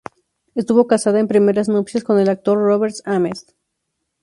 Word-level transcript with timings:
Estuvo 0.55 0.87
casada 0.87 1.19
en 1.19 1.27
primeras 1.27 1.69
nupcias 1.69 2.03
con 2.03 2.17
el 2.19 2.27
actor 2.27 2.57
Robert 2.57 2.95
Ames. 3.05 3.55